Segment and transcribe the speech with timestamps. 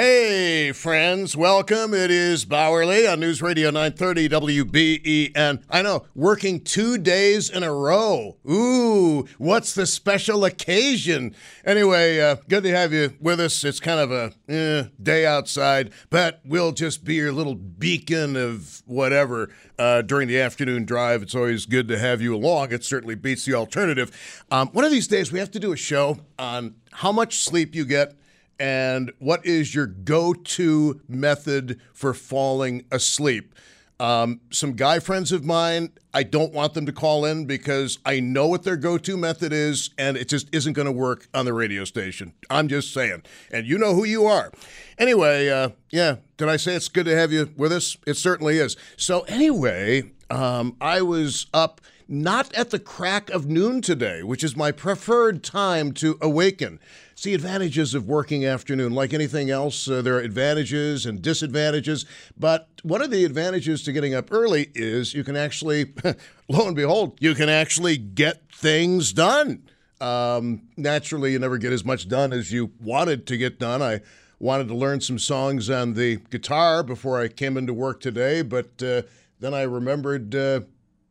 [0.00, 1.92] Hey, friends, welcome.
[1.92, 5.64] It is Bauerle on News Radio 930 WBEN.
[5.68, 8.36] I know, working two days in a row.
[8.48, 11.34] Ooh, what's the special occasion?
[11.64, 13.64] Anyway, uh, good to have you with us.
[13.64, 18.84] It's kind of a eh, day outside, but we'll just be your little beacon of
[18.86, 21.24] whatever uh, during the afternoon drive.
[21.24, 22.70] It's always good to have you along.
[22.70, 24.16] It certainly beats the alternative.
[24.52, 27.74] Um, one of these days, we have to do a show on how much sleep
[27.74, 28.14] you get
[28.58, 33.54] and what is your go to method for falling asleep?
[34.00, 38.20] Um, some guy friends of mine, I don't want them to call in because I
[38.20, 41.44] know what their go to method is, and it just isn't going to work on
[41.44, 42.32] the radio station.
[42.48, 43.24] I'm just saying.
[43.50, 44.52] And you know who you are.
[44.98, 47.96] Anyway, uh, yeah, did I say it's good to have you with us?
[48.06, 48.76] It certainly is.
[48.96, 54.56] So, anyway, um, I was up not at the crack of noon today, which is
[54.56, 56.80] my preferred time to awaken.
[57.18, 62.06] See, advantages of working afternoon, like anything else, uh, there are advantages and disadvantages.
[62.38, 65.92] But one of the advantages to getting up early is you can actually,
[66.48, 69.64] lo and behold, you can actually get things done.
[70.00, 73.82] Um, naturally, you never get as much done as you wanted to get done.
[73.82, 74.00] I
[74.38, 78.80] wanted to learn some songs on the guitar before I came into work today, but
[78.80, 79.02] uh,
[79.40, 80.36] then I remembered.
[80.36, 80.60] Uh,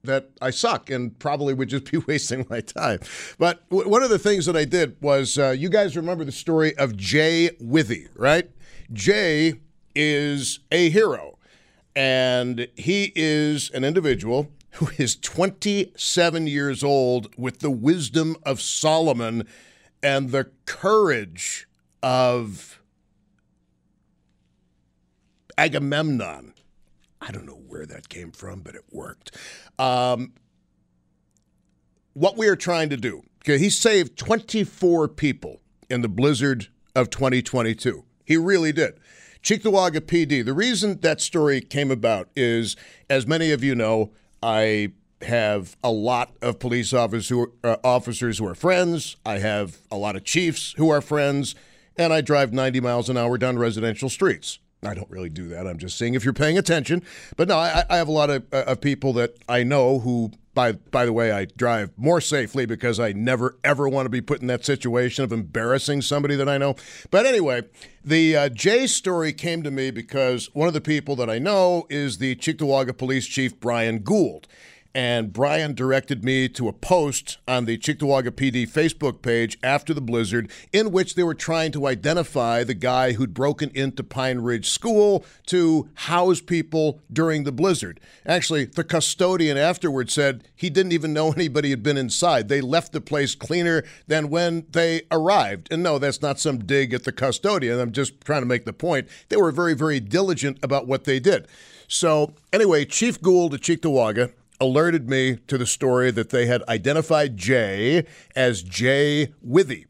[0.08, 3.00] that I suck and probably would just be wasting my time.
[3.38, 6.32] But w- one of the things that I did was uh, you guys remember the
[6.32, 8.50] story of Jay Withey, right?
[8.92, 9.54] Jay
[9.96, 11.38] is a hero,
[11.96, 19.48] and he is an individual who is 27 years old with the wisdom of Solomon
[20.04, 21.68] and the courage
[22.04, 22.80] of
[25.58, 26.54] Agamemnon.
[27.28, 29.36] I don't know where that came from, but it worked.
[29.78, 30.34] Um,
[32.14, 37.10] what we are trying to do, okay, he saved 24 people in the blizzard of
[37.10, 38.06] 2022.
[38.26, 39.00] He really did.
[39.44, 40.44] Cheektowaga PD.
[40.44, 42.76] The reason that story came about is,
[43.10, 44.12] as many of you know,
[44.42, 49.18] I have a lot of police officers who are, uh, officers who are friends.
[49.26, 51.56] I have a lot of chiefs who are friends,
[51.98, 54.60] and I drive 90 miles an hour down residential streets.
[54.84, 55.66] I don't really do that.
[55.66, 57.04] I'm just saying if you're paying attention.
[57.36, 60.32] But no, I, I have a lot of, uh, of people that I know who,
[60.54, 64.22] by by the way, I drive more safely because I never ever want to be
[64.22, 66.76] put in that situation of embarrassing somebody that I know.
[67.10, 67.64] But anyway,
[68.06, 71.88] the uh, Jay story came to me because one of the people that I know
[71.90, 74.48] is the Cheektowaga Police Chief Brian Gould
[74.98, 80.02] and Brian directed me to a post on the Cheektowaga PD Facebook page after the
[80.02, 84.68] blizzard in which they were trying to identify the guy who'd broken into Pine Ridge
[84.68, 88.00] School to house people during the blizzard.
[88.26, 92.48] Actually, the custodian afterwards said he didn't even know anybody had been inside.
[92.48, 95.68] They left the place cleaner than when they arrived.
[95.70, 97.80] And no, that's not some dig at the custodian.
[97.80, 99.08] I'm just trying to make the point.
[99.30, 101.48] They were very, very diligent about what they did.
[101.88, 107.38] So, anyway, Chief Gould at Cheektowaga alerted me to the story that they had identified
[107.38, 109.86] Jay as Jay Withey.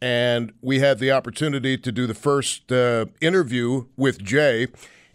[0.00, 4.68] And we had the opportunity to do the first uh, interview with Jay.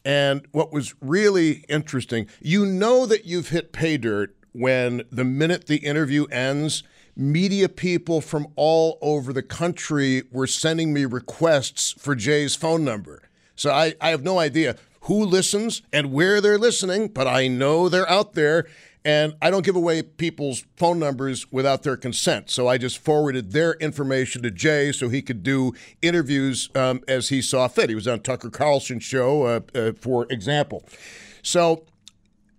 [0.04, 5.68] And what was really interesting, you know that you've hit pay dirt when the minute
[5.68, 6.84] the interview ends,
[7.16, 13.22] media people from all over the country were sending me requests for Jay's phone number.
[13.56, 17.90] So I, I have no idea who listens and where they're listening, but I know
[17.90, 18.68] they're out there.
[19.04, 22.52] And I don't give away people's phone numbers without their consent.
[22.52, 27.30] So I just forwarded their information to Jay so he could do interviews um, as
[27.30, 27.90] he saw fit.
[27.90, 30.86] He was on Tucker Carlson's show, uh, uh, for example.
[31.42, 31.86] So,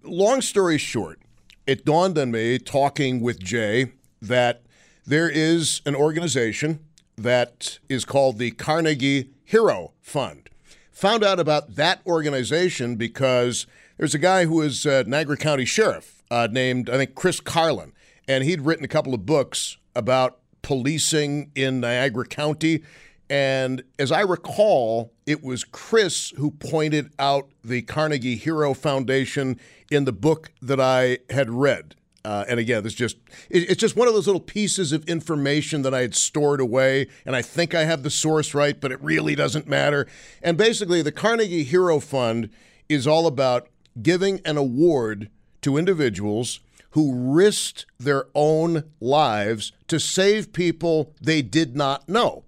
[0.02, 1.20] long story short,
[1.66, 4.62] it dawned on me talking with Jay that
[5.06, 6.80] there is an organization
[7.16, 10.48] that is called the Carnegie Hero Fund.
[10.92, 13.66] Found out about that organization because
[13.96, 17.92] there's a guy who is uh, Niagara County Sheriff uh, named, I think, Chris Carlin.
[18.26, 22.82] And he'd written a couple of books about policing in Niagara County.
[23.28, 30.06] And as I recall, it was Chris who pointed out the Carnegie Hero Foundation in
[30.06, 31.96] the book that I had read.
[32.24, 33.16] Uh, and again, it's just
[33.50, 37.34] it's just one of those little pieces of information that I had stored away, and
[37.34, 40.06] I think I have the source right, but it really doesn't matter.
[40.40, 42.48] And basically, the Carnegie Hero Fund
[42.88, 43.68] is all about
[44.00, 45.30] giving an award
[45.62, 46.60] to individuals
[46.90, 52.44] who risked their own lives to save people they did not know.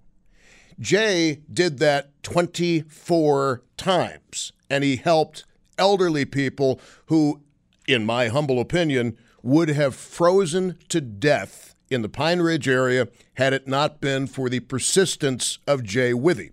[0.79, 5.45] Jay did that 24 times, and he helped
[5.77, 7.41] elderly people who,
[7.87, 13.53] in my humble opinion, would have frozen to death in the Pine Ridge area had
[13.53, 16.51] it not been for the persistence of Jay Withey.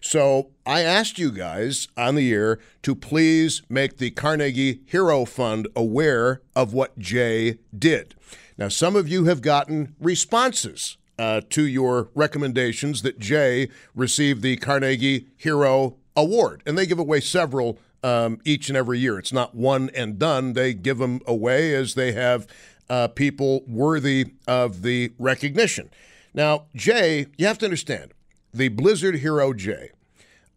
[0.00, 5.68] So I asked you guys on the air to please make the Carnegie Hero Fund
[5.76, 8.14] aware of what Jay did.
[8.56, 14.56] Now, some of you have gotten responses uh, to your recommendations that Jay receive the
[14.56, 19.18] Carnegie Hero Award, and they give away several um, each and every year.
[19.18, 20.54] It's not one and done.
[20.54, 22.46] They give them away as they have
[22.88, 25.90] uh, people worthy of the recognition.
[26.32, 28.12] Now, Jay, you have to understand
[28.52, 29.90] the Blizzard hero Jay.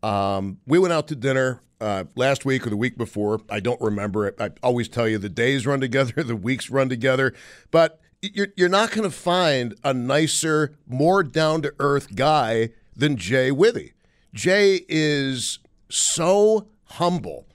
[0.01, 3.41] Um, we went out to dinner uh, last week or the week before.
[3.49, 4.27] I don't remember.
[4.27, 4.35] it.
[4.39, 7.33] I always tell you the days run together, the weeks run together.
[7.71, 13.17] But you're, you're not going to find a nicer, more down to earth guy than
[13.17, 13.93] Jay Withey.
[14.33, 15.59] Jay is
[15.89, 17.47] so humble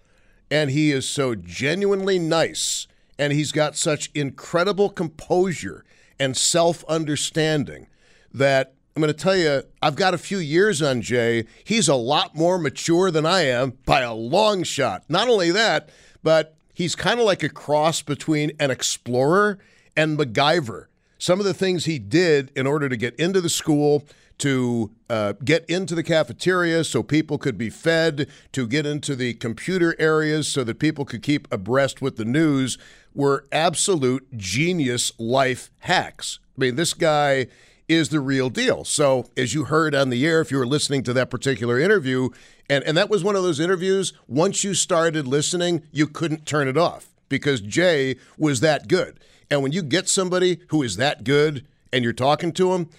[0.50, 2.86] and he is so genuinely nice
[3.18, 5.84] and he's got such incredible composure
[6.20, 7.88] and self understanding
[8.32, 11.44] that I'm going to tell you, I've got a few years on Jay.
[11.62, 15.04] He's a lot more mature than I am by a long shot.
[15.08, 15.90] Not only that,
[16.24, 19.60] but he's kind of like a cross between an explorer
[19.96, 20.86] and MacGyver.
[21.16, 24.02] Some of the things he did in order to get into the school,
[24.38, 29.34] to uh, get into the cafeteria so people could be fed, to get into the
[29.34, 32.78] computer areas so that people could keep abreast with the news
[33.14, 36.40] were absolute genius life hacks.
[36.56, 37.46] I mean, this guy
[37.88, 38.84] is the real deal.
[38.84, 42.28] So, as you heard on the air, if you were listening to that particular interview,
[42.68, 46.68] and, and that was one of those interviews, once you started listening, you couldn't turn
[46.68, 49.18] it off because Jay was that good.
[49.50, 52.90] And when you get somebody who is that good and you're talking to them,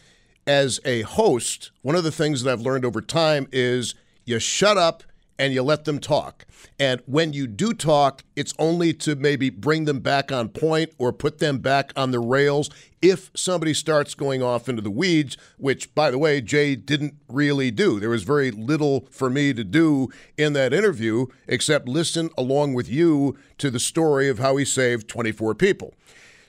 [0.47, 3.93] as a host, one of the things that I've learned over time is
[4.25, 5.03] you shut up
[5.39, 6.45] and you let them talk.
[6.77, 11.13] And when you do talk, it's only to maybe bring them back on point or
[11.13, 12.69] put them back on the rails
[13.01, 17.71] if somebody starts going off into the weeds, which, by the way, Jay didn't really
[17.71, 17.99] do.
[17.99, 22.89] There was very little for me to do in that interview except listen along with
[22.89, 25.93] you to the story of how he saved 24 people.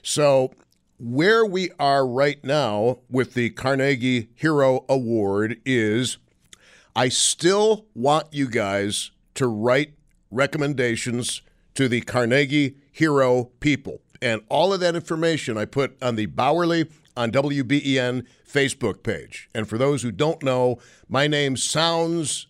[0.03, 0.51] So,
[0.99, 6.17] where we are right now with the Carnegie Hero Award is
[6.95, 9.93] I still want you guys to write
[10.29, 11.41] recommendations
[11.75, 14.01] to the Carnegie Hero people.
[14.21, 19.49] And all of that information I put on the Bauerle on WBEN Facebook page.
[19.55, 22.47] And for those who don't know, my name sounds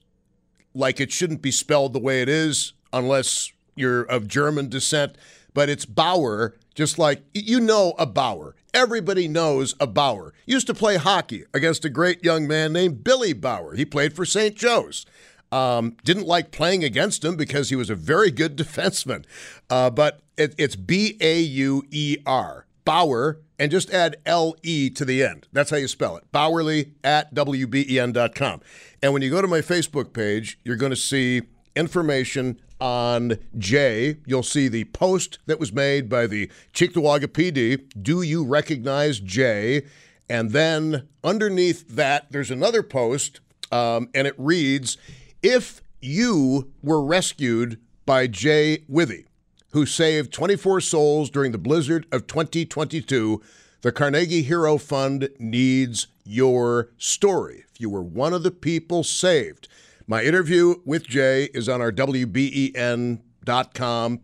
[0.74, 5.18] like it shouldn't be spelled the way it is unless you're of German descent,
[5.54, 8.56] but it's Bauer, just like you know a Bauer.
[8.74, 10.34] Everybody knows a Bauer.
[10.46, 13.76] Used to play hockey against a great young man named Billy Bauer.
[13.76, 14.56] He played for St.
[14.56, 15.06] Joe's.
[15.52, 19.26] Um, didn't like playing against him because he was a very good defenseman.
[19.70, 24.90] Uh, but it, it's B A U E R, Bauer, and just add L E
[24.90, 25.48] to the end.
[25.52, 26.24] That's how you spell it.
[26.32, 28.62] Bauerle at WBEN.com.
[29.04, 31.42] And when you go to my Facebook page, you're going to see
[31.76, 34.18] information on Jay.
[34.26, 37.84] You'll see the post that was made by the Cheektowaga PD.
[38.02, 39.84] Do you recognize Jay?
[40.28, 43.40] And then underneath that, there's another post,
[43.72, 44.98] um, and it reads
[45.44, 49.26] If you were rescued by Jay Withey,
[49.72, 53.42] who saved 24 souls during the blizzard of 2022,
[53.82, 57.66] the Carnegie Hero Fund needs your story.
[57.74, 59.68] If you were one of the people saved,
[60.12, 63.18] my interview with Jay is on our WBEN.com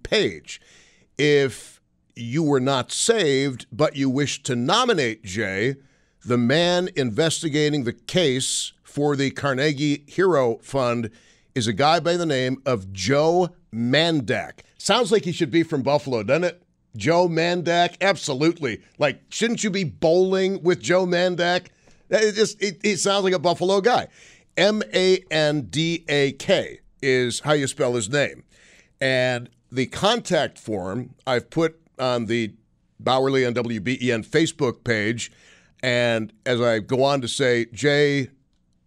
[0.03, 0.59] page.
[1.17, 1.79] If
[2.13, 5.77] you were not saved, but you wish to nominate Jay,
[6.25, 11.09] the man investigating the case for the Carnegie Hero Fund
[11.55, 14.63] is a guy by the name of Joe Mandak.
[14.77, 16.61] Sounds like he should be from Buffalo, doesn't it?
[16.97, 17.95] Joe Mandak?
[18.01, 18.81] Absolutely.
[18.99, 21.67] Like, shouldn't you be bowling with Joe Mandak?
[22.09, 24.07] It just it, it sounds like a Buffalo guy.
[24.57, 28.43] M A N D A K is how you spell his name.
[28.99, 32.53] And the contact form I've put on the
[33.01, 35.31] Bauerle on WBEN Facebook page.
[35.83, 38.29] And as I go on to say, Jay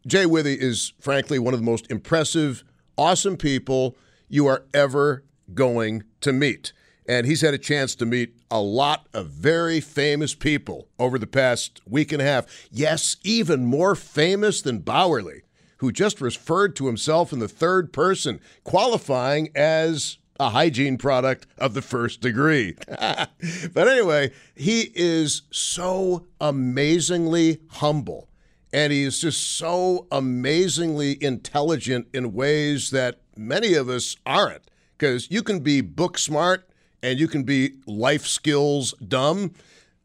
[0.07, 2.65] Jay Withey is frankly one of the most impressive,
[2.99, 3.97] awesome people
[4.29, 5.25] you are ever
[5.55, 6.73] going to meet.
[7.07, 11.27] And he's had a chance to meet a lot of very famous people over the
[11.27, 12.69] past week and a half.
[12.71, 15.43] Yes, even more famous than Bauerle
[15.81, 21.75] who just referred to himself in the third person, qualifying as a hygiene product of
[21.75, 22.75] the first degree.
[22.89, 28.29] but anyway, he is so amazingly humble
[28.73, 34.63] and he's just so amazingly intelligent in ways that many of us aren't.
[34.97, 36.69] Because you can be book smart
[37.03, 39.55] and you can be life skills dumb.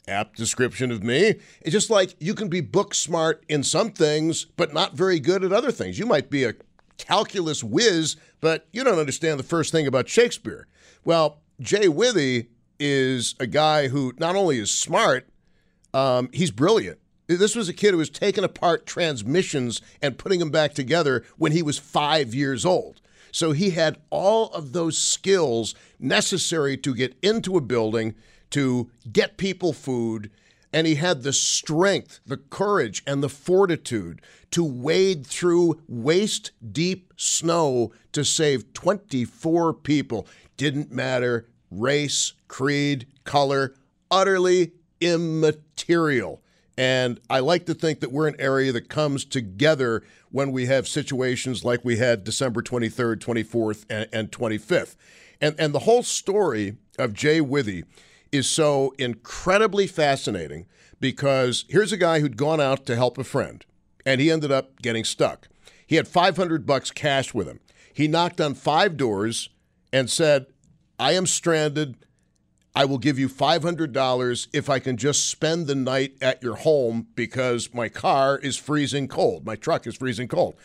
[0.07, 1.35] Apt description of me.
[1.61, 5.43] It's just like you can be book smart in some things, but not very good
[5.43, 5.97] at other things.
[5.97, 6.53] You might be a
[6.97, 10.67] calculus whiz, but you don't understand the first thing about Shakespeare.
[11.03, 12.47] Well, Jay Withey
[12.79, 15.27] is a guy who not only is smart,
[15.93, 16.99] um, he's brilliant.
[17.27, 21.51] This was a kid who was taking apart transmissions and putting them back together when
[21.51, 23.01] he was five years old.
[23.31, 28.15] So he had all of those skills necessary to get into a building,
[28.51, 30.31] to get people food,
[30.73, 34.21] and he had the strength, the courage, and the fortitude
[34.51, 40.27] to wade through waist deep snow to save 24 people.
[40.57, 43.75] Didn't matter race, creed, color,
[44.09, 44.71] utterly
[45.01, 46.41] immaterial.
[46.77, 50.87] And I like to think that we're an area that comes together when we have
[50.87, 54.95] situations like we had December 23rd, 24th, and, and 25th.
[55.39, 57.83] And, and the whole story of Jay Withey
[58.35, 60.65] is so incredibly fascinating
[60.99, 63.65] because here's a guy who'd gone out to help a friend
[64.05, 65.47] and he ended up getting stuck.
[65.87, 67.59] He had 500 bucks cash with him.
[67.93, 69.49] He knocked on five doors
[69.91, 70.47] and said,
[70.99, 71.95] I am stranded.
[72.75, 77.07] I will give you $500 if I can just spend the night at your home
[77.15, 79.45] because my car is freezing cold.
[79.45, 80.55] My truck is freezing cold.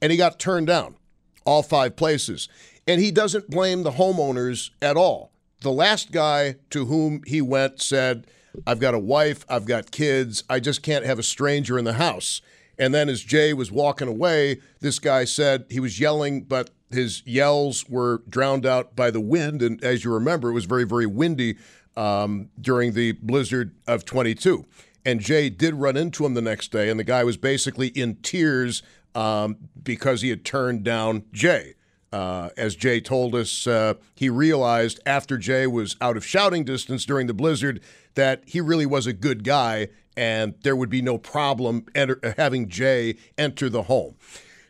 [0.00, 0.96] And he got turned down,
[1.44, 2.48] all five places.
[2.86, 5.31] And he doesn't blame the homeowners at all.
[5.62, 8.26] The last guy to whom he went said,
[8.66, 11.94] I've got a wife, I've got kids, I just can't have a stranger in the
[11.94, 12.42] house.
[12.78, 17.22] And then as Jay was walking away, this guy said he was yelling, but his
[17.24, 19.62] yells were drowned out by the wind.
[19.62, 21.56] And as you remember, it was very, very windy
[21.96, 24.66] um, during the blizzard of 22.
[25.04, 28.16] And Jay did run into him the next day, and the guy was basically in
[28.16, 28.82] tears
[29.14, 31.74] um, because he had turned down Jay.
[32.12, 37.06] Uh, as Jay told us, uh, he realized after Jay was out of shouting distance
[37.06, 37.80] during the blizzard
[38.14, 42.68] that he really was a good guy and there would be no problem enter, having
[42.68, 44.14] Jay enter the home.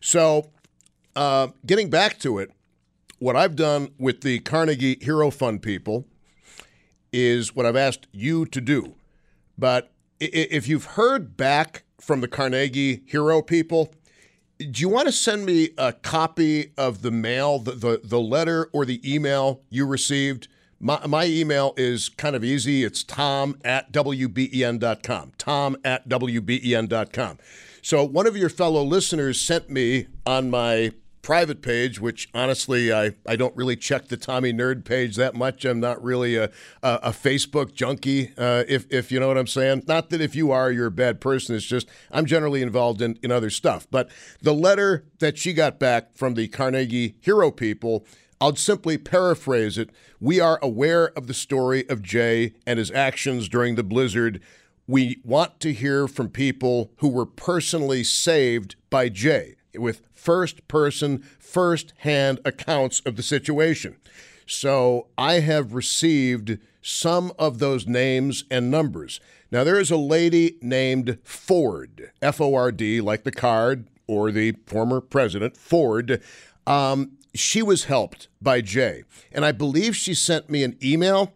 [0.00, 0.50] So
[1.16, 2.52] uh, getting back to it,
[3.18, 6.06] what I've done with the Carnegie Hero Fund people
[7.12, 8.94] is what I've asked you to do.
[9.58, 13.92] But if you've heard back from the Carnegie Hero people,
[14.58, 18.68] do you want to send me a copy of the mail, the, the, the letter
[18.72, 20.48] or the email you received?
[20.78, 22.84] My, my email is kind of easy.
[22.84, 25.32] It's tom at WBEN.com.
[25.38, 27.38] Tom at WBEN.com.
[27.82, 30.92] So one of your fellow listeners sent me on my
[31.22, 35.64] private page, which honestly I, I don't really check the Tommy Nerd page that much.
[35.64, 36.50] I'm not really a
[36.82, 39.84] a, a Facebook junkie, uh, if if you know what I'm saying.
[39.86, 41.54] Not that if you are, you're a bad person.
[41.54, 43.86] It's just I'm generally involved in, in other stuff.
[43.90, 44.10] But
[44.42, 48.04] the letter that she got back from the Carnegie Hero people.
[48.40, 49.90] I'll simply paraphrase it.
[50.18, 54.42] We are aware of the story of Jay and his actions during the blizzard.
[54.88, 61.24] We want to hear from people who were personally saved by Jay with first person,
[61.38, 63.96] first hand accounts of the situation.
[64.46, 69.20] So I have received some of those names and numbers.
[69.50, 74.30] Now, there is a lady named Ford, F O R D, like the card or
[74.30, 76.22] the former president, Ford.
[76.66, 79.04] Um, she was helped by Jay.
[79.30, 81.32] And I believe she sent me an email,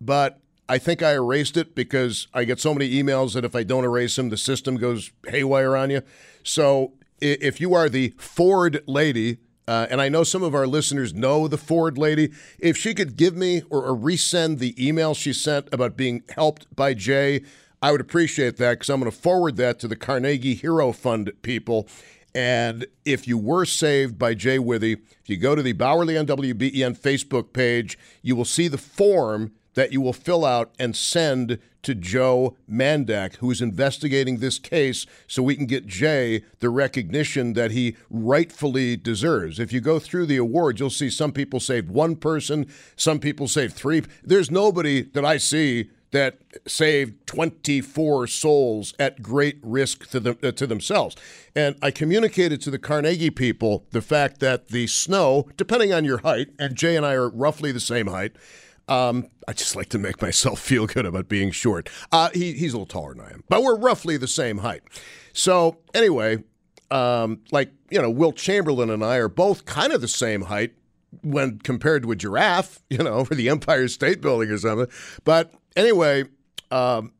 [0.00, 3.62] but I think I erased it because I get so many emails that if I
[3.62, 6.02] don't erase them, the system goes haywire on you.
[6.42, 11.12] So if you are the Ford lady, uh, and I know some of our listeners
[11.12, 15.32] know the Ford lady, if she could give me or, or resend the email she
[15.32, 17.42] sent about being helped by Jay,
[17.82, 21.32] I would appreciate that because I'm going to forward that to the Carnegie Hero Fund
[21.42, 21.88] people.
[22.34, 26.26] And if you were saved by Jay Withey, if you go to the Bauerle on
[26.26, 31.58] WBEN Facebook page, you will see the form that you will fill out and send
[31.82, 37.52] to Joe Mandak, who is investigating this case, so we can get Jay the recognition
[37.52, 39.60] that he rightfully deserves.
[39.60, 42.66] If you go through the awards, you'll see some people saved one person,
[42.96, 44.02] some people saved three.
[44.24, 50.52] There's nobody that I see that saved 24 souls at great risk to, them, uh,
[50.52, 51.14] to themselves.
[51.54, 56.18] And I communicated to the Carnegie people the fact that the snow, depending on your
[56.18, 58.36] height, and Jay and I are roughly the same height,
[58.88, 61.88] um, I just like to make myself feel good about being short.
[62.12, 64.82] Uh, he, he's a little taller than I am, but we're roughly the same height.
[65.32, 66.42] So, anyway,
[66.90, 70.74] um, like, you know, Wilt Chamberlain and I are both kind of the same height
[71.22, 74.88] when compared to a giraffe, you know, for the Empire State Building or something.
[75.24, 76.24] But anyway,
[76.70, 77.12] um,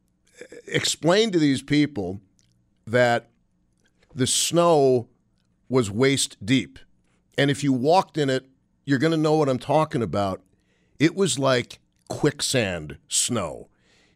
[0.67, 2.21] explain to these people
[2.87, 3.29] that
[4.15, 5.09] the snow
[5.69, 6.79] was waist deep.
[7.37, 8.47] And if you walked in it,
[8.85, 10.41] you're going to know what I'm talking about
[10.99, 13.69] it was like quicksand snow.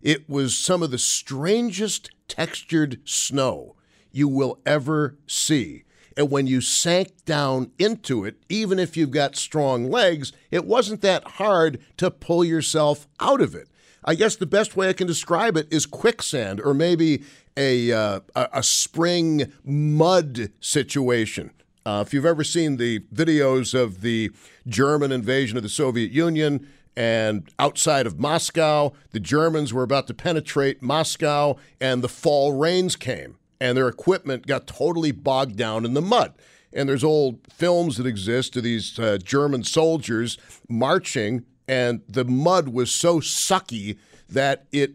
[0.02, 3.76] It was some of the strangest textured snow
[4.12, 5.84] you will ever see.
[6.16, 11.02] And when you sank down into it, even if you've got strong legs, it wasn't
[11.02, 13.68] that hard to pull yourself out of it.
[14.04, 17.22] I guess the best way I can describe it is quicksand or maybe
[17.56, 21.52] a, uh, a spring mud situation.
[21.86, 24.30] Uh, if you've ever seen the videos of the
[24.66, 30.14] German invasion of the Soviet Union, and outside of Moscow, the Germans were about to
[30.14, 35.94] penetrate Moscow, and the fall rains came, and their equipment got totally bogged down in
[35.94, 36.34] the mud.
[36.72, 40.36] And there's old films that exist of these uh, German soldiers
[40.68, 43.96] marching, and the mud was so sucky
[44.28, 44.92] that it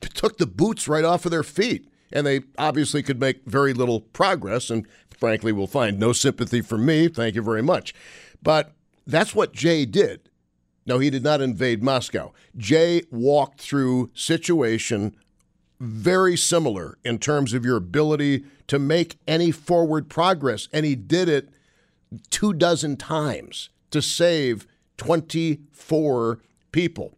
[0.00, 1.88] took the boots right off of their feet.
[2.14, 4.86] And they obviously could make very little progress, and
[5.22, 7.06] frankly, will find no sympathy from me.
[7.06, 7.94] Thank you very much.
[8.42, 8.72] But
[9.06, 10.28] that's what Jay did.
[10.84, 12.32] No, he did not invade Moscow.
[12.56, 15.14] Jay walked through situation
[15.78, 21.28] very similar in terms of your ability to make any forward progress, and he did
[21.28, 21.50] it
[22.30, 26.40] two dozen times to save 24
[26.72, 27.16] people.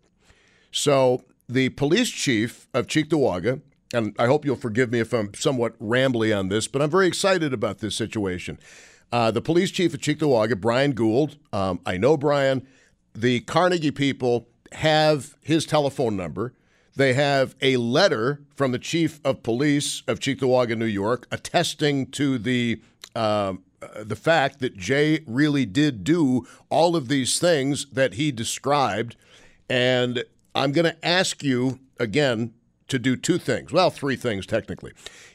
[0.71, 5.79] So the police chief of Cheektowaga, and I hope you'll forgive me if I'm somewhat
[5.79, 8.59] rambly on this, but I'm very excited about this situation.
[9.13, 12.67] Uh, the police chief of Cheektowaga, Brian Gould, um, I know Brian
[13.15, 16.53] the Carnegie people have his telephone number.
[16.97, 22.39] They have a letter from the chief of police of Cheektowaga, New York, attesting to
[22.39, 22.83] the
[23.15, 23.55] uh,
[24.03, 29.15] the fact that Jay really did do all of these things that he described.
[29.69, 30.25] And
[30.55, 32.55] I'm going to ask you again
[32.89, 33.73] to do two things.
[33.73, 34.93] Well, three things technically.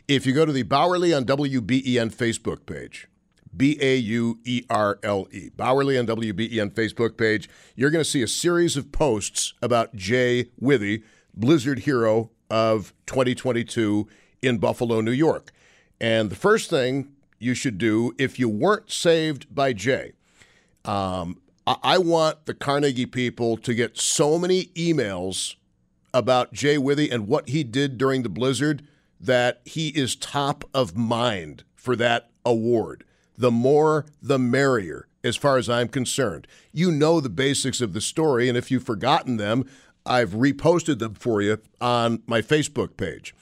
[0.07, 3.07] If you go to the Bauerle on WBEN Facebook page,
[3.55, 5.49] B A U E R L E.
[5.57, 7.49] Bauerle on WBEN Facebook page.
[7.75, 11.03] You're going to see a series of posts about Jay Withey,
[11.33, 14.07] Blizzard hero of 2022
[14.41, 15.51] in Buffalo, New York.
[15.99, 20.13] And the first thing you should do if you weren't saved by Jay,
[20.85, 25.55] um, I-, I want the Carnegie people to get so many emails
[26.13, 28.83] about Jay Withey and what he did during the blizzard
[29.19, 33.03] that he is top of mind for that award
[33.39, 36.45] the more the merrier, as far as I'm concerned.
[36.73, 39.65] You know the basics of the story, and if you've forgotten them,
[40.05, 43.33] I've reposted them for you on my Facebook page.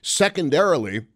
[0.00, 1.06] Secondarily,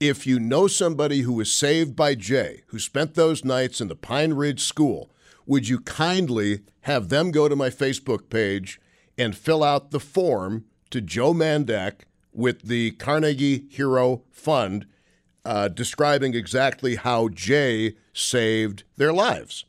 [0.00, 3.94] if you know somebody who was saved by Jay, who spent those nights in the
[3.94, 5.10] Pine Ridge School,
[5.46, 8.80] would you kindly have them go to my Facebook page
[9.18, 12.02] and fill out the form to Joe Mandak
[12.32, 14.86] with the Carnegie Hero Fund
[15.44, 19.64] uh, describing exactly how Jay saved their lives.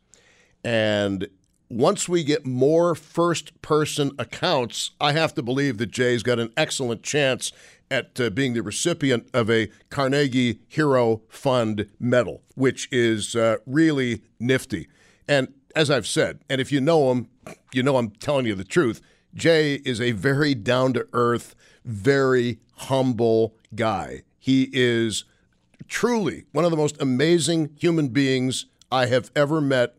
[0.64, 1.28] And
[1.70, 6.52] once we get more first person accounts, I have to believe that Jay's got an
[6.58, 7.52] excellent chance
[7.92, 14.24] at uh, being the recipient of a Carnegie Hero Fund medal, which is uh, really
[14.40, 14.88] nifty.
[15.28, 17.30] And as I've said, and if you know him,
[17.74, 19.02] you know I'm telling you the truth.
[19.34, 24.24] Jay is a very down to earth, very humble guy.
[24.40, 25.26] He is
[25.88, 29.96] truly one of the most amazing human beings I have ever met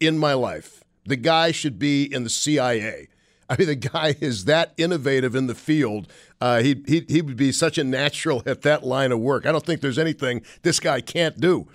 [0.00, 0.84] in my life.
[1.04, 3.08] The guy should be in the CIA.
[3.48, 6.10] I mean, the guy is that innovative in the field.
[6.40, 9.46] Uh, he, he, he would be such a natural at that line of work.
[9.46, 11.68] I don't think there's anything this guy can't do.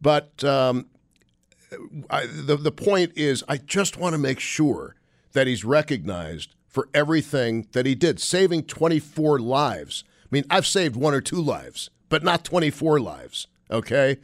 [0.00, 0.86] But um,
[2.10, 4.96] I, the, the point is, I just want to make sure
[5.32, 10.04] that he's recognized for everything that he did, saving 24 lives.
[10.24, 13.46] I mean, I've saved one or two lives but not 24 lives.
[13.70, 14.18] Okay.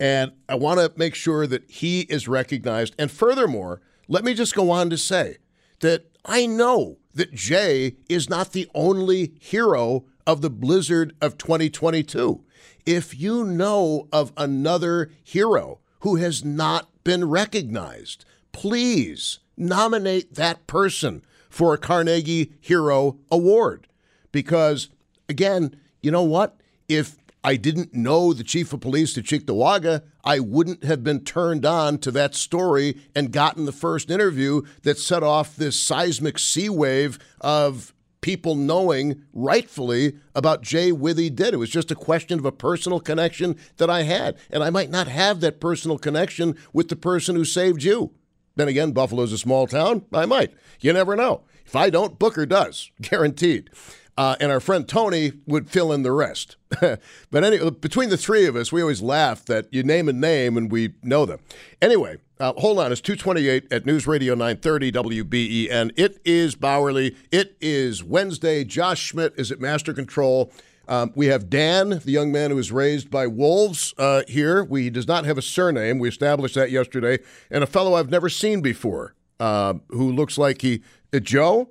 [0.00, 2.94] And I want to make sure that he is recognized.
[2.98, 5.36] And furthermore, let me just go on to say
[5.80, 12.42] that I know that Jay is not the only hero of the blizzard of 2022.
[12.86, 21.22] If you know of another hero who has not been recognized, please nominate that person
[21.48, 23.88] for a Carnegie Hero Award.
[24.32, 24.90] Because,
[25.28, 26.60] again, you know what?
[26.88, 31.64] If I didn't know the chief of police to Cheektowaga, I wouldn't have been turned
[31.64, 36.68] on to that story and gotten the first interview that set off this seismic sea
[36.68, 41.54] wave of people knowing rightfully about Jay Withey did.
[41.54, 44.36] It was just a question of a personal connection that I had.
[44.50, 48.12] And I might not have that personal connection with the person who saved you.
[48.56, 50.04] Then again, Buffalo's a small town.
[50.12, 50.52] I might.
[50.80, 51.42] You never know.
[51.64, 53.70] If I don't, Booker does, guaranteed.
[54.18, 56.56] Uh, and our friend Tony would fill in the rest.
[56.80, 60.56] but anyway, between the three of us, we always laugh that you name a name
[60.56, 61.38] and we know them.
[61.82, 62.92] Anyway, uh, hold on.
[62.92, 65.92] It's 228 at News Radio 930 WBEN.
[65.96, 67.14] It is Bauerle.
[67.30, 68.64] It is Wednesday.
[68.64, 70.50] Josh Schmidt is at Master Control.
[70.88, 74.64] Um, we have Dan, the young man who was raised by wolves, uh, here.
[74.64, 75.98] We he does not have a surname.
[75.98, 77.18] We established that yesterday.
[77.50, 80.82] And a fellow I've never seen before uh, who looks like he.
[81.12, 81.70] Uh, Joe?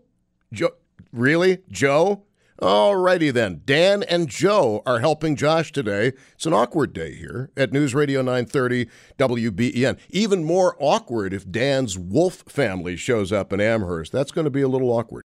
[0.51, 0.71] Joe?
[1.11, 1.59] Really?
[1.69, 2.23] Joe?
[2.61, 3.61] Alrighty then.
[3.65, 6.13] Dan and Joe are helping Josh today.
[6.35, 9.97] It's an awkward day here at News Radio 930 WBEN.
[10.09, 14.13] Even more awkward if Dan's wolf family shows up in Amherst.
[14.13, 15.23] That's going to be a little awkward.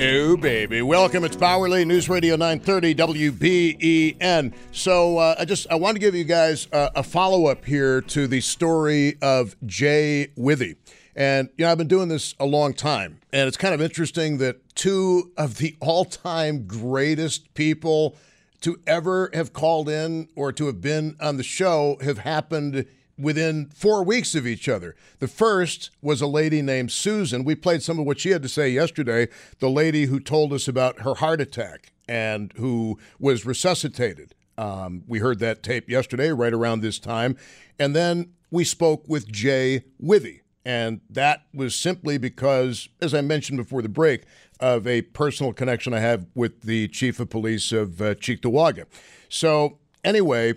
[0.00, 0.80] Oh, baby.
[0.80, 1.24] Welcome.
[1.24, 4.54] It's Bauerle, News Radio 930 WBEN.
[4.70, 8.00] So uh, I just I want to give you guys uh, a follow up here
[8.02, 10.76] to the story of Jay Withey.
[11.16, 13.18] And, you know, I've been doing this a long time.
[13.32, 18.16] And it's kind of interesting that two of the all time greatest people
[18.60, 22.86] to ever have called in or to have been on the show have happened
[23.18, 24.94] within four weeks of each other.
[25.18, 27.44] The first was a lady named Susan.
[27.44, 29.28] We played some of what she had to say yesterday,
[29.58, 34.34] the lady who told us about her heart attack and who was resuscitated.
[34.56, 37.36] Um, we heard that tape yesterday, right around this time.
[37.78, 40.40] And then we spoke with Jay Withey.
[40.64, 44.24] And that was simply because, as I mentioned before the break,
[44.60, 48.86] of a personal connection I have with the chief of police of uh, Cheektowaga.
[49.28, 50.54] So, anyway,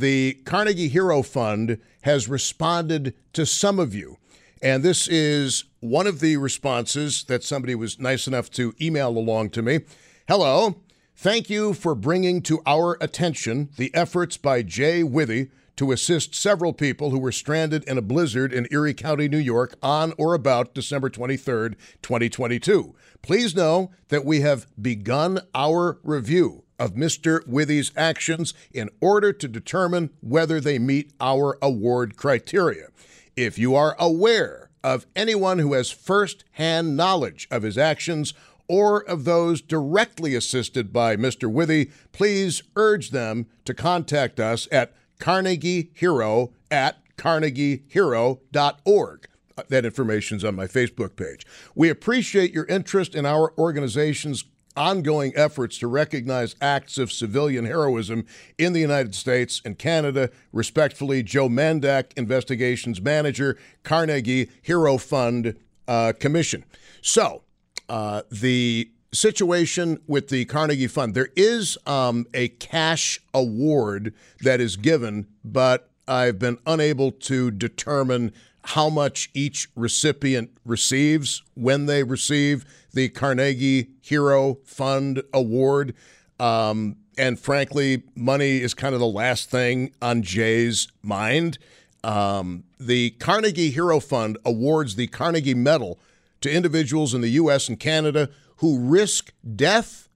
[0.00, 4.18] the Carnegie Hero Fund has responded to some of you.
[4.62, 9.50] And this is one of the responses that somebody was nice enough to email along
[9.50, 9.80] to me.
[10.28, 10.82] Hello.
[11.14, 16.74] Thank you for bringing to our attention the efforts by Jay Withey to assist several
[16.74, 20.74] people who were stranded in a blizzard in Erie County, New York on or about
[20.74, 21.70] December 23,
[22.02, 22.94] 2022.
[23.22, 27.46] Please know that we have begun our review of Mr.
[27.46, 32.88] Withey's actions in order to determine whether they meet our award criteria.
[33.36, 38.34] If you are aware of anyone who has first hand knowledge of his actions
[38.68, 41.50] or of those directly assisted by Mr.
[41.50, 49.28] Withey, please urge them to contact us at carnegiehero at carnegiehero.org.
[49.68, 51.46] That information is on my Facebook page.
[51.74, 54.44] We appreciate your interest in our organization's
[54.76, 58.26] ongoing efforts to recognize acts of civilian heroism
[58.58, 60.30] in the United States and Canada.
[60.52, 65.56] Respectfully, Joe Mandak, Investigations Manager, Carnegie Hero Fund
[65.88, 66.64] uh, Commission.
[67.00, 67.42] So,
[67.88, 74.12] uh, the situation with the Carnegie Fund, there is um, a cash award
[74.42, 81.86] that is given, but I've been unable to determine how much each recipient receives when
[81.86, 82.64] they receive
[82.96, 85.94] the Carnegie Hero Fund Award.
[86.40, 91.58] Um, and frankly, money is kind of the last thing on Jay's mind.
[92.02, 95.98] Um, the Carnegie Hero Fund awards the Carnegie Medal
[96.40, 97.68] to individuals in the U.S.
[97.68, 100.08] and Canada who risk death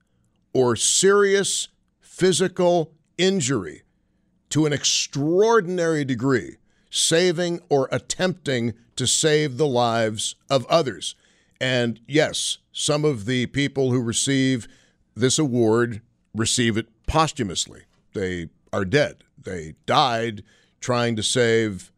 [0.54, 1.68] or serious
[2.00, 3.82] physical injury
[4.48, 6.56] to an extraordinary degree,
[6.88, 11.14] saving or attempting to save the lives of others.
[11.60, 14.68] And yes, some of the people who receive
[15.14, 16.02] this award
[16.34, 17.82] receive it posthumously.
[18.14, 19.24] They are dead.
[19.42, 20.42] They died
[20.80, 21.92] trying to save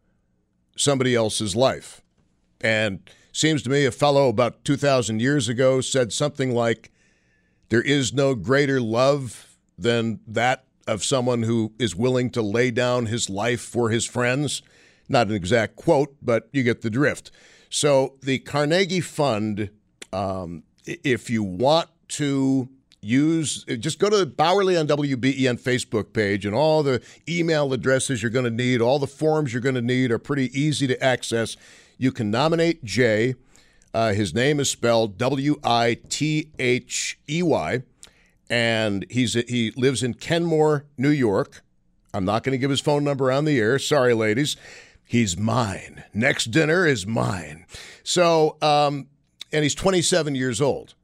[0.76, 2.02] somebody else's life.
[2.60, 3.00] And
[3.32, 6.92] Seems to me a fellow about 2,000 years ago said something like,
[7.70, 13.06] There is no greater love than that of someone who is willing to lay down
[13.06, 14.60] his life for his friends.
[15.08, 17.30] Not an exact quote, but you get the drift.
[17.70, 19.70] So the Carnegie Fund,
[20.12, 22.68] um, if you want to
[23.00, 28.22] use just go to the Bauerle on WBEN Facebook page and all the email addresses
[28.22, 31.02] you're going to need, all the forms you're going to need are pretty easy to
[31.02, 31.56] access.
[31.98, 33.34] You can nominate Jay.
[33.94, 37.82] Uh, his name is spelled W I T H E Y,
[38.48, 41.62] and he's he lives in Kenmore, New York.
[42.14, 43.78] I'm not going to give his phone number on the air.
[43.78, 44.56] Sorry, ladies.
[45.04, 46.04] He's mine.
[46.14, 47.66] Next dinner is mine.
[48.02, 49.08] So, um,
[49.52, 50.94] and he's 27 years old.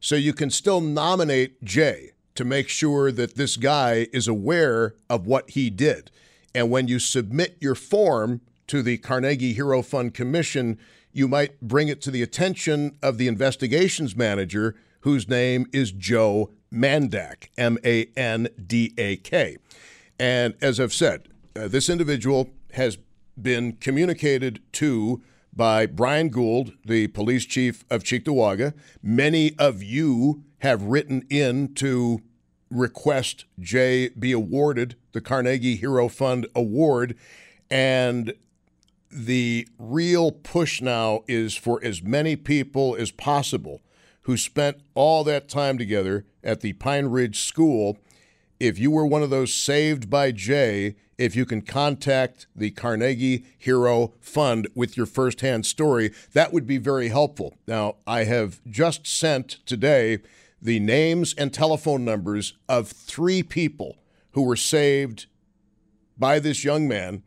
[0.00, 5.26] So you can still nominate Jay to make sure that this guy is aware of
[5.26, 6.10] what he did.
[6.54, 10.78] And when you submit your form, to the Carnegie Hero Fund Commission,
[11.12, 16.50] you might bring it to the attention of the investigations manager, whose name is Joe
[16.72, 19.56] Mandak, M A N D A K.
[20.20, 22.98] And as I've said, uh, this individual has
[23.40, 25.22] been communicated to
[25.58, 28.74] by Brian Gould, the police chief of Cheektowaga.
[29.02, 32.22] Many of you have written in to
[32.70, 37.16] request Jay be awarded the Carnegie Hero Fund Award.
[37.68, 38.34] And
[39.10, 43.82] the real push now is for as many people as possible
[44.22, 47.98] who spent all that time together at the Pine Ridge School.
[48.60, 53.44] If you were one of those saved by Jay, if you can contact the Carnegie
[53.56, 57.56] Hero Fund with your firsthand story, that would be very helpful.
[57.68, 60.18] Now, I have just sent today
[60.60, 63.96] the names and telephone numbers of three people
[64.32, 65.26] who were saved
[66.16, 67.22] by this young man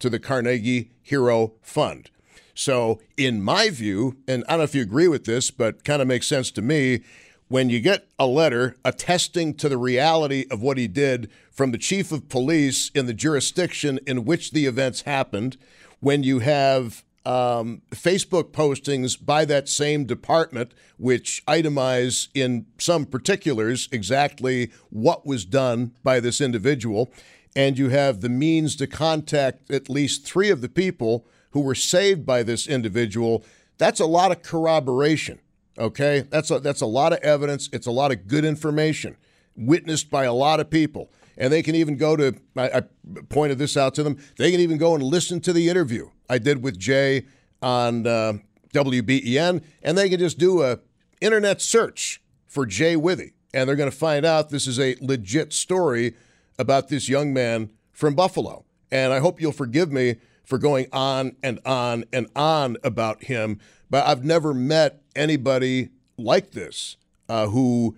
[0.00, 2.10] to the Carnegie Hero Fund.
[2.54, 6.02] So, in my view, and I don't know if you agree with this, but kind
[6.02, 7.02] of makes sense to me,
[7.52, 11.76] when you get a letter attesting to the reality of what he did from the
[11.76, 15.58] chief of police in the jurisdiction in which the events happened,
[16.00, 23.86] when you have um, Facebook postings by that same department, which itemize in some particulars
[23.92, 27.12] exactly what was done by this individual.
[27.54, 31.74] And you have the means to contact at least three of the people who were
[31.74, 33.44] saved by this individual.
[33.76, 35.41] That's a lot of corroboration.
[35.78, 37.68] Okay, that's a, that's a lot of evidence.
[37.72, 39.16] It's a lot of good information
[39.56, 41.10] witnessed by a lot of people.
[41.38, 42.82] And they can even go to, I, I
[43.30, 46.38] pointed this out to them, they can even go and listen to the interview I
[46.38, 47.26] did with Jay
[47.62, 48.34] on uh,
[48.74, 50.80] WBEN, and they can just do a
[51.20, 55.52] internet search for Jay Withey, and they're going to find out this is a legit
[55.52, 56.14] story
[56.58, 58.64] about this young man from Buffalo.
[58.90, 63.60] And I hope you'll forgive me for going on and on and on about him,
[63.90, 66.96] but I've never met anybody like this
[67.28, 67.96] uh, who,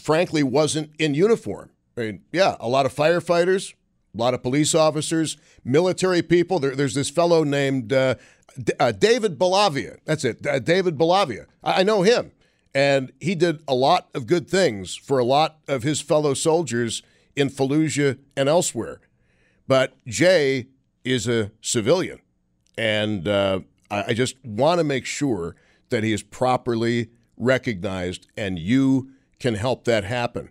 [0.00, 1.70] frankly, wasn't in uniform.
[1.96, 3.74] I mean, yeah, a lot of firefighters,
[4.14, 6.58] a lot of police officers, military people.
[6.58, 8.16] There, there's this fellow named uh,
[8.62, 9.98] D- uh, David Bellavia.
[10.04, 11.46] That's it, uh, David Bellavia.
[11.62, 12.32] I-, I know him.
[12.74, 17.02] And he did a lot of good things for a lot of his fellow soldiers
[17.36, 19.00] in Fallujah and elsewhere.
[19.68, 20.68] But Jay
[21.04, 22.20] is a civilian.
[22.76, 23.60] And uh,
[23.90, 25.56] I-, just want to make sure
[25.90, 30.50] that he is properly recognized and you can help that happen.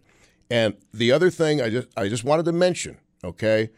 [0.50, 3.70] And the other thing I just I just wanted to mention okay,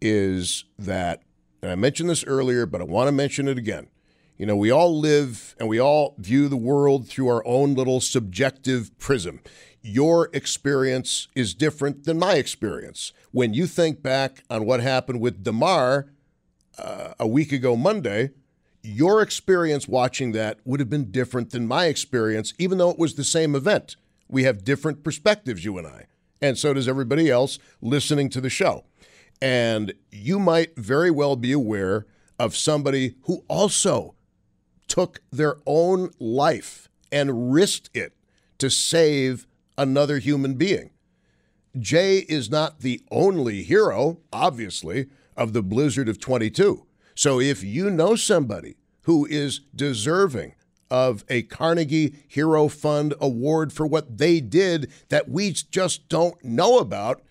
[0.00, 1.22] is that,
[1.62, 3.88] and I mentioned this earlier, but I want to mention it again.
[4.36, 8.00] You know, we all live and we all view the world through our own little
[8.00, 9.40] subjective prism.
[9.82, 13.12] Your experience is different than my experience.
[13.32, 16.12] When you think back on what happened with Damar
[16.78, 18.30] uh, a week ago Monday,
[18.82, 23.14] your experience watching that would have been different than my experience, even though it was
[23.14, 23.96] the same event.
[24.28, 26.06] We have different perspectives, you and I
[26.40, 28.84] and so does everybody else listening to the show.
[29.40, 32.06] And you might very well be aware
[32.38, 34.14] of somebody who also
[34.86, 38.14] took their own life and risked it
[38.58, 40.90] to save another human being.
[41.78, 45.06] Jay is not the only hero, obviously,
[45.38, 46.84] of the blizzard of 22.
[47.14, 50.54] So if you know somebody who is deserving
[50.90, 56.78] of a Carnegie Hero Fund award for what they did that we just don't know
[56.78, 57.22] about,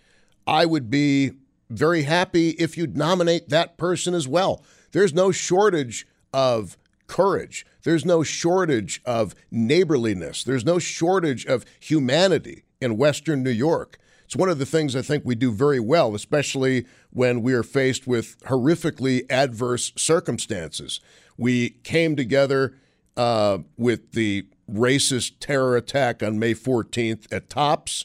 [0.46, 1.32] I would be
[1.70, 4.64] very happy if you'd nominate that person as well.
[4.92, 7.66] There's no shortage of courage.
[7.84, 10.44] There's no shortage of neighborliness.
[10.44, 13.98] There's no shortage of humanity in Western New York.
[14.28, 17.64] It's one of the things I think we do very well, especially when we are
[17.64, 21.00] faced with horrifically adverse circumstances.
[21.38, 22.76] We came together
[23.16, 28.04] uh, with the racist terror attack on May 14th at Tops.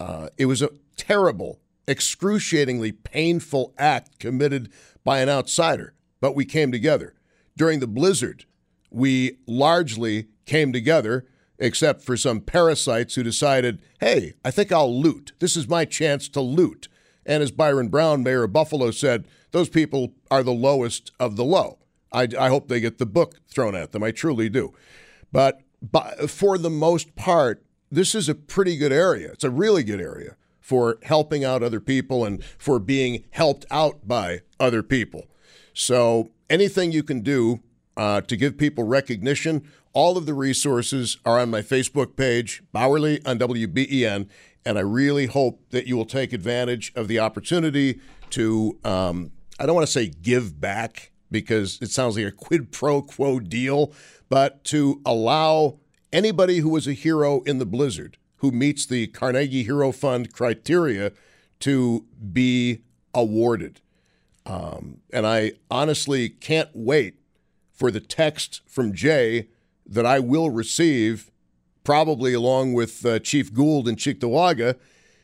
[0.00, 4.68] Uh, it was a terrible, excruciatingly painful act committed
[5.04, 7.14] by an outsider, but we came together.
[7.56, 8.46] During the blizzard,
[8.90, 11.24] we largely came together,
[11.58, 15.32] except for some parasites who decided, hey, I think I'll loot.
[15.38, 16.88] This is my chance to loot.
[17.24, 21.44] And as Byron Brown, mayor of Buffalo, said, those people are the lowest of the
[21.44, 21.78] low.
[22.10, 24.02] I, I hope they get the book thrown at them.
[24.02, 24.74] I truly do.
[25.30, 29.30] But, but for the most part, this is a pretty good area.
[29.32, 34.06] It's a really good area for helping out other people and for being helped out
[34.08, 35.26] by other people.
[35.74, 37.60] So anything you can do
[37.96, 43.20] uh, to give people recognition, all of the resources are on my Facebook page, Bauerle
[43.26, 44.28] on WBEN,
[44.64, 48.00] and I really hope that you will take advantage of the opportunity
[48.30, 52.72] to, um, I don't want to say give back because it sounds like a quid
[52.72, 53.92] pro quo deal,
[54.28, 55.78] but to allow
[56.12, 61.12] anybody who was a hero in the blizzard who meets the Carnegie Hero Fund criteria
[61.60, 62.82] to be
[63.14, 63.80] awarded.
[64.44, 67.14] Um, and I honestly can't wait
[67.82, 69.48] for the text from Jay
[69.84, 71.32] that I will receive,
[71.82, 74.76] probably along with uh, Chief Gould and Cheektowaga,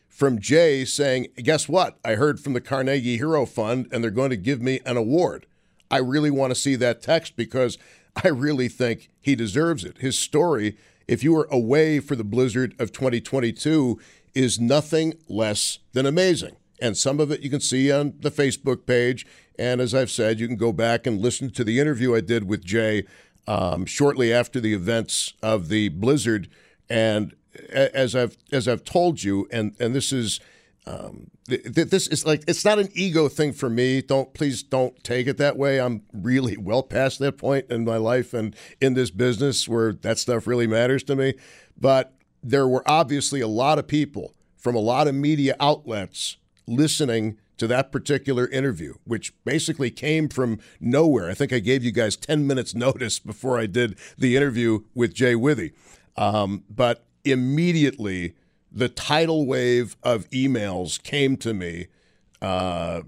[0.09, 2.01] from Jay saying, Guess what?
[2.05, 5.47] I heard from the Carnegie Hero Fund and they're going to give me an award.
[5.88, 7.79] I really want to see that text because
[8.25, 9.99] I really think he deserves it.
[9.99, 14.01] His story, if you were away for the blizzard of 2022,
[14.35, 16.57] is nothing less than amazing.
[16.83, 19.25] And some of it you can see on the Facebook page.
[19.59, 22.49] And as I've said, you can go back and listen to the interview I did
[22.49, 23.05] with Jay
[23.47, 26.49] um, shortly after the events of the blizzard.
[26.88, 27.35] And
[27.71, 30.40] as I've as I've told you, and and this is
[30.87, 34.01] um, this is like it's not an ego thing for me.
[34.01, 35.81] Don't please don't take it that way.
[35.81, 40.18] I'm really well past that point in my life and in this business where that
[40.18, 41.35] stuff really matters to me.
[41.77, 47.38] But there were obviously a lot of people from a lot of media outlets listening
[47.59, 51.31] to that particular interview, which basically came from nowhere.
[51.31, 55.14] I think I gave you guys 10 minutes notice before I did the interview with
[55.14, 55.73] Jay Withey.
[56.16, 58.35] Um, but immediately,
[58.71, 61.88] the tidal wave of emails came to me
[62.42, 63.03] uh,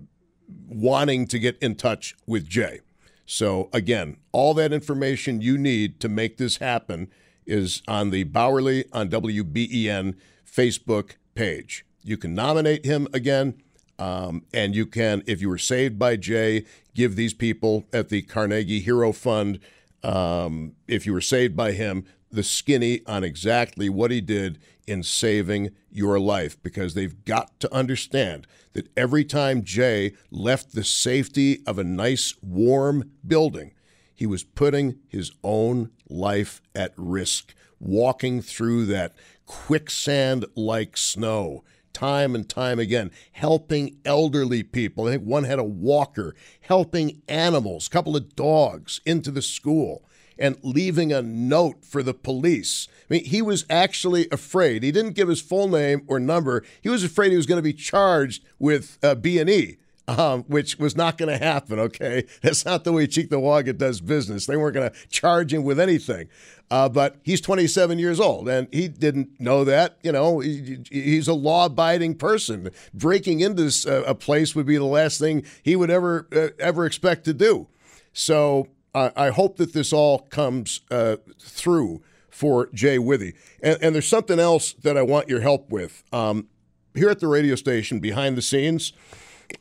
[0.69, 2.81] wanting to get in touch with Jay.
[3.27, 7.09] So, again, all that information you need to make this happen
[7.47, 11.85] is on the Bauerle on WBEN Facebook page.
[12.03, 13.63] You can nominate him again.
[14.01, 18.23] Um, and you can, if you were saved by Jay, give these people at the
[18.23, 19.61] Carnegie Hero Fund,
[20.03, 25.03] um, if you were saved by him, the skinny on exactly what he did in
[25.03, 31.61] saving your life because they've got to understand that every time Jay left the safety
[31.67, 33.73] of a nice, warm building,
[34.15, 39.15] he was putting his own life at risk, walking through that
[39.47, 45.07] quicksand like snow time and time again, helping elderly people.
[45.07, 50.05] I think one had a walker, helping animals, a couple of dogs into the school,
[50.39, 52.89] and leaving a note for the police.
[53.11, 54.83] I mean, he was actually afraid.
[54.83, 56.65] He didn't give his full name or number.
[56.81, 59.77] He was afraid he was going to be charged with uh, B&E
[60.19, 61.79] um, which was not going to happen.
[61.79, 64.47] Okay, that's not the way Cheektowaga does business.
[64.47, 66.29] They weren't going to charge him with anything.
[66.71, 69.99] Uh, but he's 27 years old, and he didn't know that.
[70.03, 72.71] You know, he, he's a law-abiding person.
[72.95, 76.49] Breaking into this, uh, a place would be the last thing he would ever uh,
[76.59, 77.69] ever expect to do.
[78.13, 83.35] So I hope that this all comes uh, through for Jay Withey.
[83.63, 86.03] And, and, there's something else that I want your help with.
[86.13, 86.49] Um,
[86.95, 88.93] here at the radio station, behind the scenes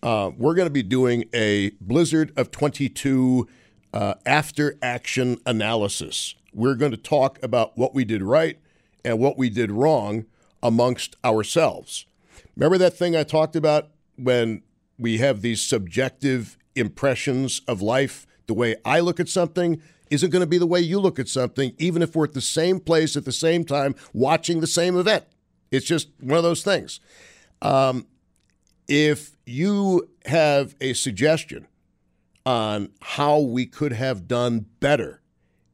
[0.02, 3.47] uh, we're going to be doing a Blizzard of 22
[3.93, 6.36] uh, after action analysis.
[6.54, 8.60] We're going to talk about what we did right
[9.04, 10.25] and what we did wrong
[10.62, 12.06] amongst ourselves.
[12.56, 14.63] Remember that thing I talked about when
[14.97, 18.28] we have these subjective impressions of life?
[18.47, 21.28] The way I look at something isn't going to be the way you look at
[21.28, 24.97] something, even if we're at the same place at the same time watching the same
[24.97, 25.25] event.
[25.71, 26.99] It's just one of those things.
[27.62, 28.08] Um,
[28.88, 31.67] if you have a suggestion
[32.45, 35.21] on how we could have done better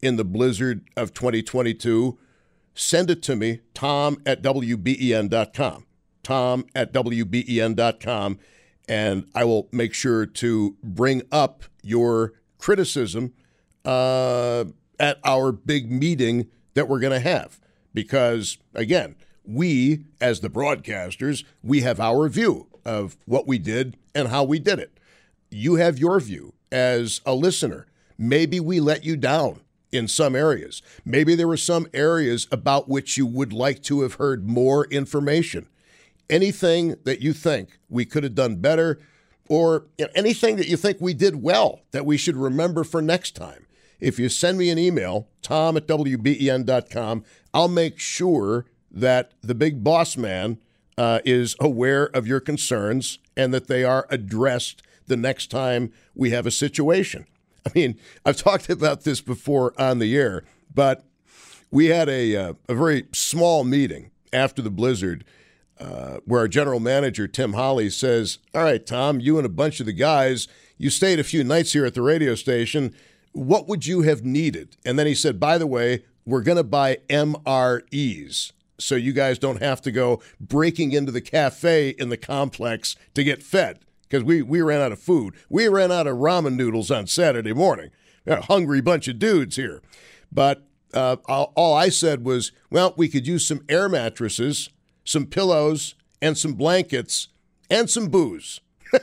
[0.01, 2.17] in the blizzard of 2022,
[2.73, 5.85] send it to me, tom at WBEN.com.
[6.23, 8.39] Tom at WBEN.com.
[8.88, 13.33] And I will make sure to bring up your criticism
[13.83, 14.65] uh,
[14.99, 17.59] at our big meeting that we're going to have.
[17.93, 24.28] Because, again, we, as the broadcasters, we have our view of what we did and
[24.28, 25.00] how we did it.
[25.50, 27.88] You have your view as a listener.
[28.17, 30.82] Maybe we let you down in some areas.
[31.04, 35.67] Maybe there were some areas about which you would like to have heard more information.
[36.30, 39.00] Anything that you think we could have done better,
[39.48, 43.67] or anything that you think we did well that we should remember for next time.
[44.00, 49.84] If you send me an email, tom at WBEN.com, I'll make sure that the big
[49.84, 50.58] boss man
[50.97, 56.31] uh, is aware of your concerns and that they are addressed the next time we
[56.31, 57.25] have a situation.
[57.65, 61.03] I mean, I've talked about this before on the air, but
[61.71, 65.25] we had a, uh, a very small meeting after the blizzard
[65.79, 69.79] uh, where our general manager, Tim Holly, says, All right, Tom, you and a bunch
[69.79, 72.93] of the guys, you stayed a few nights here at the radio station.
[73.34, 74.77] What would you have needed?
[74.86, 79.39] And then he said, By the way, we're going to buy MREs so you guys
[79.39, 84.23] don't have to go breaking into the cafe in the complex to get fed because
[84.23, 85.34] we, we ran out of food.
[85.49, 87.91] We ran out of ramen noodles on Saturday morning.
[88.28, 89.82] A hungry bunch of dudes here.
[90.32, 90.63] But
[90.93, 94.69] uh, all I said was, well, we could use some air mattresses,
[95.03, 97.28] some pillows, and some blankets,
[97.69, 98.61] and some booze.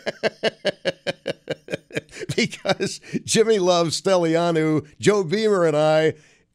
[2.37, 6.15] because Jimmy loves Stellianu, Joe Beamer, and I,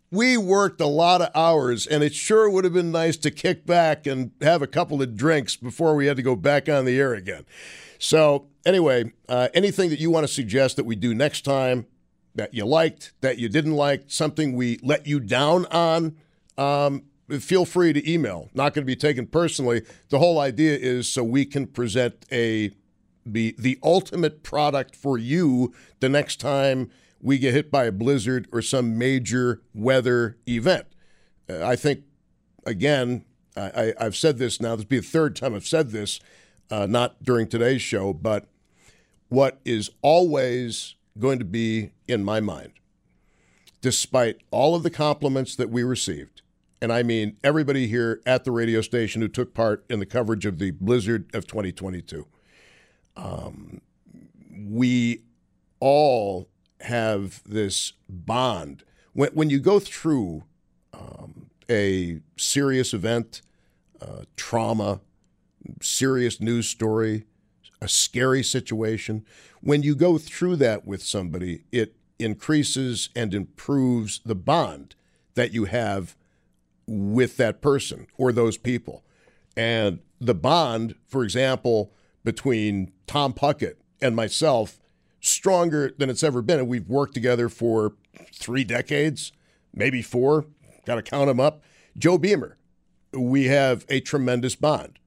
[0.09, 3.65] we worked a lot of hours, and it sure would have been nice to kick
[3.65, 6.97] back and have a couple of drinks before we had to go back on the
[6.97, 7.45] air again.
[7.99, 11.87] So, anyway, uh, anything that you want to suggest that we do next time
[12.35, 16.15] that you liked, that you didn't like, something we let you down on,
[16.57, 17.03] um,
[17.39, 18.49] feel free to email.
[18.53, 19.81] Not going to be taken personally.
[20.09, 22.71] The whole idea is so we can present a
[23.25, 26.89] the the ultimate product for you the next time
[27.21, 30.87] we get hit by a blizzard or some major weather event.
[31.49, 32.03] Uh, I think
[32.65, 34.75] again, I, have said this now.
[34.75, 36.19] This will be the third time I've said this,
[36.69, 38.47] uh, not during today's show, but
[39.29, 42.73] what is always going to be in my mind,
[43.81, 46.41] despite all of the compliments that we received,
[46.81, 50.45] and I mean everybody here at the radio station who took part in the coverage
[50.45, 52.27] of the blizzard of 2022.
[53.15, 53.81] Um,
[54.55, 55.23] we
[55.79, 56.47] all
[56.81, 58.83] have this bond.
[59.13, 60.43] When, when you go through
[60.93, 63.41] um, a serious event,
[64.01, 65.01] uh, trauma,
[65.81, 67.25] serious news story,
[67.81, 69.25] a scary situation,
[69.61, 74.95] when you go through that with somebody, it increases and improves the bond
[75.35, 76.15] that you have
[76.87, 79.03] with that person or those people.
[79.55, 81.91] And the bond, for example,
[82.23, 84.79] between Tom Puckett and myself,
[85.27, 86.59] stronger than it's ever been.
[86.59, 87.93] And we've worked together for
[88.33, 89.31] three decades,
[89.73, 90.45] maybe four,
[90.85, 91.61] got to count them up.
[91.97, 92.57] Joe Beamer,
[93.13, 94.99] we have a tremendous bond.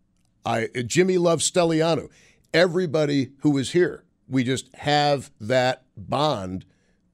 [0.44, 2.08] I Jimmy loves Stelliano.
[2.52, 6.64] Everybody who is here, we just have that bond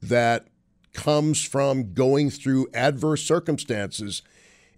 [0.01, 0.47] that
[0.93, 4.23] comes from going through adverse circumstances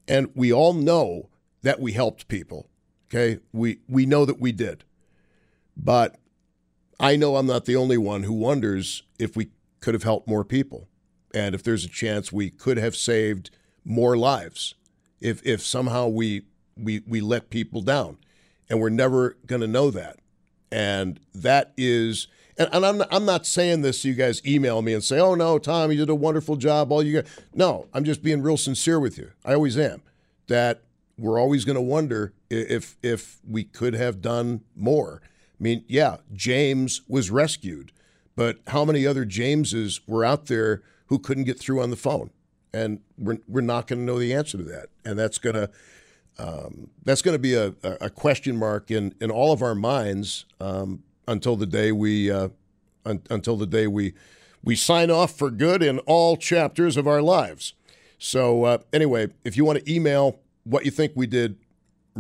[0.08, 1.30] and we all know
[1.62, 2.68] that we helped people.
[3.08, 3.40] Okay?
[3.54, 4.84] We we know that we did.
[5.78, 6.18] But
[7.00, 10.44] I know I'm not the only one who wonders if we could have helped more
[10.44, 10.88] people
[11.34, 13.50] and if there's a chance we could have saved
[13.86, 14.76] more lives
[15.22, 16.44] if if somehow we
[16.76, 18.18] we we let people down
[18.70, 20.18] and we're never going to know that
[20.72, 22.28] and that is
[22.60, 25.34] and, and I'm, I'm not saying this so you guys email me and say, oh,
[25.34, 26.92] no, Tom, you did a wonderful job.
[26.92, 27.32] All you got.
[27.54, 29.32] No, I'm just being real sincere with you.
[29.46, 30.02] I always am.
[30.48, 30.82] That
[31.18, 35.22] we're always going to wonder if if we could have done more.
[35.60, 37.92] I mean, yeah, James was rescued,
[38.36, 42.30] but how many other Jameses were out there who couldn't get through on the phone?
[42.74, 44.90] And we're, we're not going to know the answer to that.
[45.04, 45.70] And that's going to
[46.38, 50.46] um, that's going to be a, a question mark in, in all of our minds
[50.62, 52.48] um, until the day we uh,
[53.06, 54.14] un- until the day we
[54.64, 57.74] we sign off for good in all chapters of our lives.
[58.18, 61.58] So uh, anyway, if you want to email what you think we did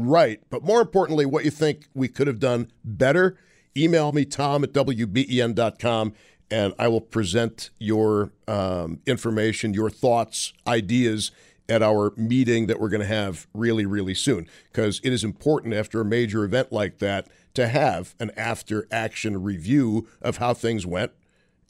[0.08, 3.38] right, but more importantly, what you think we could have done better,
[3.76, 6.14] email me tom at wben.com
[6.52, 11.32] and I will present your um, information, your thoughts, ideas
[11.68, 14.48] at our meeting that we're going to have really, really soon.
[14.72, 19.44] Because it is important after a major event like that to have an after action
[19.44, 21.12] review of how things went.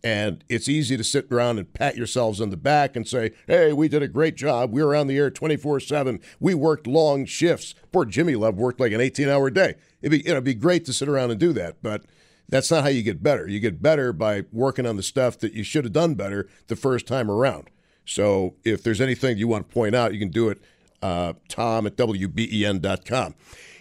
[0.03, 3.73] And it's easy to sit around and pat yourselves on the back and say, hey,
[3.73, 4.71] we did a great job.
[4.71, 6.21] We were on the air 24 7.
[6.39, 7.75] We worked long shifts.
[7.91, 9.75] Poor Jimmy Love worked like an 18 hour day.
[10.01, 11.83] It'd be, it'd be great to sit around and do that.
[11.83, 12.05] But
[12.47, 13.47] that's not how you get better.
[13.47, 16.75] You get better by working on the stuff that you should have done better the
[16.75, 17.69] first time around.
[18.05, 20.59] So if there's anything you want to point out, you can do it,
[21.01, 23.35] uh, tom at wben.com.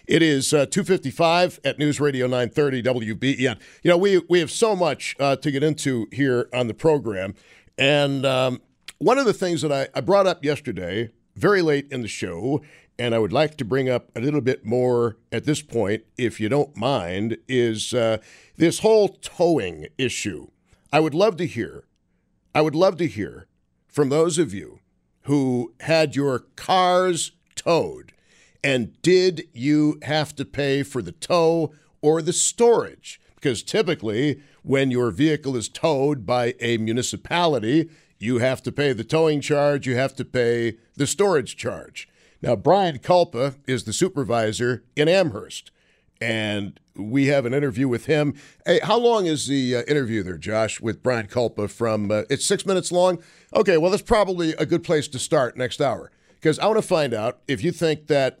[0.09, 3.59] It is uh, 255 at News Radio 930 WBEN.
[3.83, 7.35] You know, we, we have so much uh, to get into here on the program.
[7.77, 8.59] And um,
[8.97, 12.63] one of the things that I, I brought up yesterday, very late in the show,
[12.97, 16.39] and I would like to bring up a little bit more at this point, if
[16.39, 18.17] you don't mind, is uh,
[18.57, 20.47] this whole towing issue.
[20.91, 21.83] I would love to hear,
[22.55, 23.45] I would love to hear
[23.87, 24.79] from those of you
[25.25, 28.13] who had your cars towed
[28.63, 33.21] and did you have to pay for the tow or the storage?
[33.35, 39.05] Because typically, when your vehicle is towed by a municipality, you have to pay the
[39.05, 42.07] towing charge, you have to pay the storage charge.
[42.41, 45.71] Now, Brian Kulpa is the supervisor in Amherst,
[46.19, 48.33] and we have an interview with him.
[48.65, 51.69] Hey, how long is the uh, interview there, Josh, with Brian Kulpa?
[51.69, 53.23] From uh, it's six minutes long.
[53.55, 56.87] Okay, well, that's probably a good place to start next hour because I want to
[56.87, 58.39] find out if you think that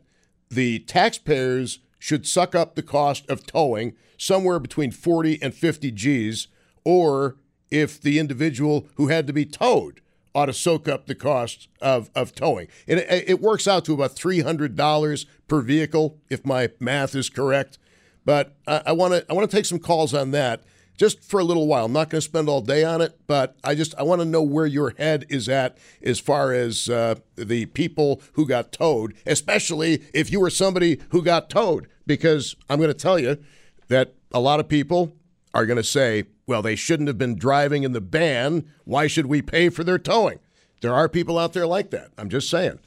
[0.49, 6.47] the taxpayers should suck up the cost of towing somewhere between 40 and 50 G's,
[6.83, 7.37] or
[7.71, 10.01] if the individual who had to be towed
[10.35, 12.67] ought to soak up the cost of, of towing.
[12.87, 17.77] And it, it works out to about $300 per vehicle, if my math is correct.
[18.25, 20.63] But I want to I want to take some calls on that
[20.99, 21.85] just for a little while.
[21.85, 24.25] I'm not going to spend all day on it, but I just I want to
[24.25, 29.15] know where your head is at as far as uh, the people who got towed,
[29.25, 33.37] especially if you were somebody who got towed, because I'm going to tell you
[33.87, 35.13] that a lot of people
[35.53, 38.69] are going to say, well, they shouldn't have been driving in the ban.
[38.83, 40.39] Why should we pay for their towing?
[40.81, 42.11] There are people out there like that.
[42.17, 42.79] I'm just saying.